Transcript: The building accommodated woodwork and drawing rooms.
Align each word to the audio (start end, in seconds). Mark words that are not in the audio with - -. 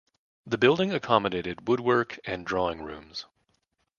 The 0.47 0.57
building 0.57 0.91
accommodated 0.91 1.67
woodwork 1.67 2.19
and 2.25 2.43
drawing 2.43 2.81
rooms. 2.81 3.27